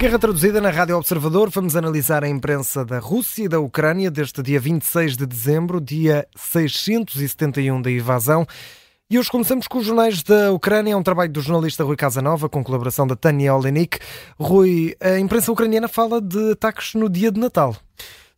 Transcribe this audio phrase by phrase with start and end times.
[0.00, 4.42] Guerra traduzida na Rádio Observador, vamos analisar a imprensa da Rússia e da Ucrânia deste
[4.42, 8.46] dia 26 de dezembro, dia 671 da invasão.
[9.10, 12.48] E hoje começamos com os jornais da Ucrânia, é um trabalho do jornalista Rui Casanova,
[12.48, 13.98] com colaboração da Tânia Olenik.
[14.38, 17.76] Rui, a imprensa ucraniana fala de ataques no dia de Natal.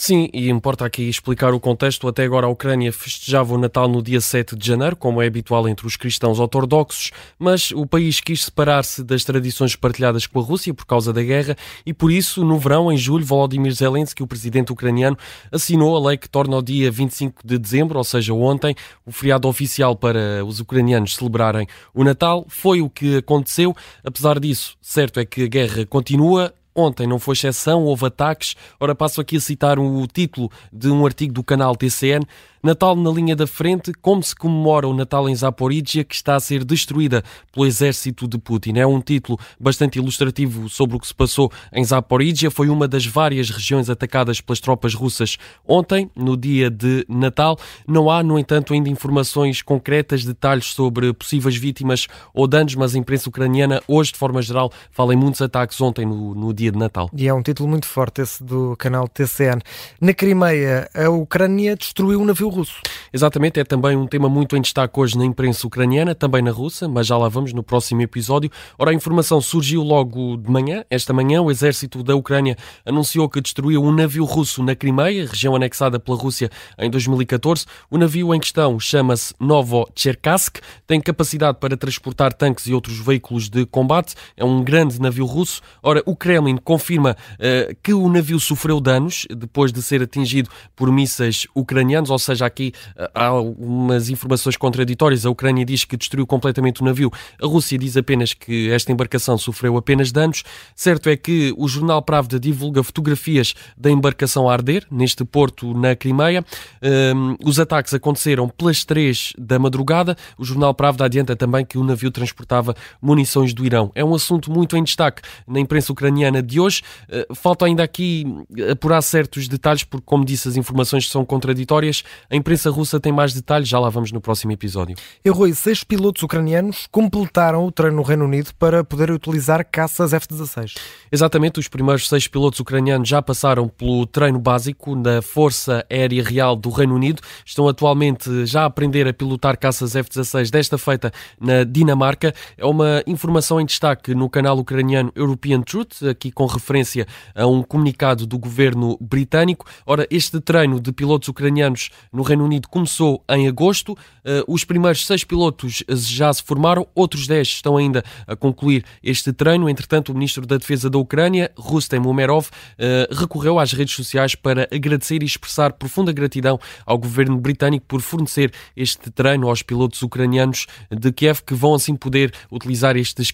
[0.00, 2.06] Sim, e importa aqui explicar o contexto.
[2.06, 5.68] Até agora a Ucrânia festejava o Natal no dia 7 de janeiro, como é habitual
[5.68, 10.72] entre os cristãos ortodoxos, mas o país quis separar-se das tradições partilhadas com a Rússia
[10.72, 14.70] por causa da guerra e por isso, no verão, em julho, Volodymyr Zelensky, o presidente
[14.70, 15.18] ucraniano,
[15.50, 19.48] assinou a lei que torna o dia 25 de dezembro, ou seja, ontem, o feriado
[19.48, 22.46] oficial para os ucranianos celebrarem o Natal.
[22.48, 23.74] Foi o que aconteceu.
[24.04, 28.54] Apesar disso, certo é que a guerra continua, Ontem não foi exceção, houve ataques.
[28.78, 32.24] Ora, passo aqui a citar o título de um artigo do canal TCN.
[32.62, 36.40] Natal na linha da frente, como se comemora o Natal em Zaporizhia, que está a
[36.40, 38.78] ser destruída pelo exército de Putin.
[38.78, 42.50] É um título bastante ilustrativo sobre o que se passou em Zaporizhia.
[42.50, 47.56] Foi uma das várias regiões atacadas pelas tropas russas ontem, no dia de Natal.
[47.86, 52.98] Não há, no entanto, ainda informações concretas, detalhes sobre possíveis vítimas ou danos, mas a
[52.98, 56.78] imprensa ucraniana, hoje, de forma geral, fala em muitos ataques ontem, no, no dia de
[56.78, 57.10] Natal.
[57.14, 59.60] E é um título muito forte esse do canal TCN.
[60.00, 62.80] Na Crimeia, a Ucrânia destruiu um navio russo.
[63.12, 66.88] Exatamente, é também um tema muito em destaque hoje na imprensa ucraniana, também na russa,
[66.88, 68.50] mas já lá vamos no próximo episódio.
[68.78, 70.84] Ora, a informação surgiu logo de manhã.
[70.90, 75.56] Esta manhã, o exército da Ucrânia anunciou que destruiu um navio russo na Crimeia, região
[75.56, 77.66] anexada pela Rússia em 2014.
[77.90, 83.64] O navio em questão chama-se Novocherkassk, tem capacidade para transportar tanques e outros veículos de
[83.66, 84.14] combate.
[84.36, 85.60] É um grande navio russo.
[85.82, 90.90] Ora, o Kremlin confirma uh, que o navio sofreu danos depois de ser atingido por
[90.90, 95.26] mísseis ucranianos, ou seja, aqui eh, há algumas informações contraditórias.
[95.26, 97.10] A Ucrânia diz que destruiu completamente o navio,
[97.42, 100.42] a Rússia diz apenas que esta embarcação sofreu apenas danos.
[100.74, 105.94] Certo é que o jornal Pravda divulga fotografias da embarcação a arder neste porto na
[105.94, 106.44] Crimeia.
[106.82, 110.16] Um, os ataques aconteceram pelas três da madrugada.
[110.38, 113.90] O jornal Pravda adianta também que o navio transportava munições do Irão.
[113.94, 116.82] É um assunto muito em destaque na imprensa ucraniana de hoje.
[117.08, 118.24] Uh, falta ainda aqui
[118.70, 122.02] apurar certos detalhes, porque, como disse, as informações são contraditórias.
[122.30, 124.96] A imprensa russa tem mais detalhes, já lá vamos no próximo episódio.
[125.24, 130.12] Eu, Rui, seis pilotos ucranianos completaram o treino no Reino Unido para poder utilizar caças
[130.12, 130.76] F-16.
[131.10, 136.54] Exatamente, os primeiros seis pilotos ucranianos já passaram pelo treino básico da Força Aérea Real
[136.54, 137.22] do Reino Unido.
[137.44, 142.34] Estão atualmente já a aprender a pilotar caças F-16, desta feita na Dinamarca.
[142.56, 147.62] É uma informação em destaque no canal ucraniano European Truth, aqui com referência a um
[147.62, 149.66] comunicado do governo britânico.
[149.86, 153.92] Ora, este treino de pilotos ucranianos no Reino Unido começou em agosto.
[153.92, 159.32] Uh, os primeiros seis pilotos já se formaram, outros dez estão ainda a concluir este
[159.32, 159.68] treino.
[159.68, 164.68] Entretanto, o ministro da Defesa da Ucrânia, Rustem Umerov, uh, recorreu às redes sociais para
[164.72, 170.66] agradecer e expressar profunda gratidão ao governo britânico por fornecer este treino aos pilotos ucranianos
[170.90, 173.32] de Kiev, que vão assim poder utilizar estes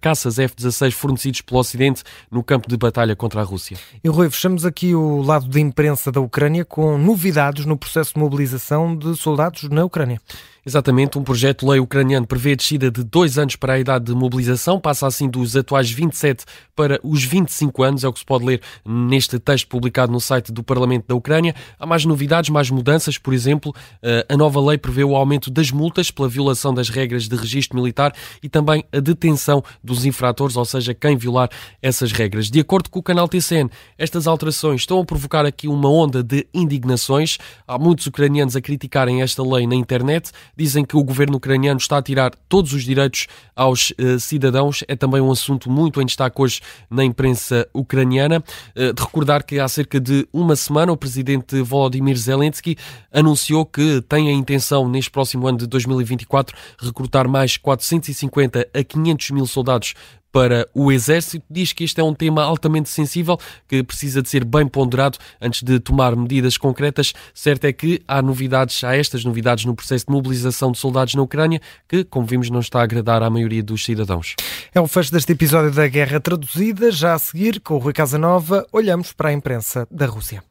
[0.00, 2.02] caças F-16 fornecidos pelo Ocidente
[2.36, 3.78] no campo de batalha contra a Rússia.
[4.04, 8.20] E Rui, fechamos aqui o lado da imprensa da Ucrânia com novidades no processo de
[8.20, 10.20] mobilização de soldados na Ucrânia.
[10.66, 14.06] Exatamente, um projeto de lei ucraniano prevê a descida de dois anos para a idade
[14.06, 16.44] de mobilização, passa assim dos atuais 27
[16.74, 20.50] para os 25 anos, é o que se pode ler neste texto publicado no site
[20.50, 21.54] do Parlamento da Ucrânia.
[21.78, 23.72] Há mais novidades, mais mudanças, por exemplo,
[24.02, 27.78] eh, a nova lei prevê o aumento das multas pela violação das regras de registro
[27.78, 28.12] militar
[28.42, 31.48] e também a detenção dos infratores, ou seja, quem violar
[31.80, 32.50] essas regras.
[32.50, 36.44] De acordo com o canal TCN, estas alterações estão a provocar aqui uma onda de
[36.52, 37.38] indignações.
[37.68, 41.98] Há muitos ucranianos a criticarem esta lei na internet dizem que o governo ucraniano está
[41.98, 44.82] a tirar todos os direitos aos uh, cidadãos.
[44.88, 48.42] É também um assunto muito em destaque hoje na imprensa ucraniana.
[48.74, 52.76] Uh, de recordar que há cerca de uma semana o presidente Volodymyr Zelensky
[53.12, 59.30] anunciou que tem a intenção, neste próximo ano de 2024, recrutar mais 450 a 500
[59.30, 59.94] mil soldados
[60.36, 61.46] para o Exército.
[61.48, 65.62] Diz que este é um tema altamente sensível que precisa de ser bem ponderado antes
[65.62, 67.14] de tomar medidas concretas.
[67.32, 71.22] Certo é que há novidades, há estas novidades no processo de mobilização de soldados na
[71.22, 74.34] Ucrânia que, como vimos, não está a agradar à maioria dos cidadãos.
[74.74, 76.90] É o fecho deste episódio da Guerra Traduzida.
[76.90, 80.42] Já a seguir, com o Rui Casanova, olhamos para a imprensa da Rússia.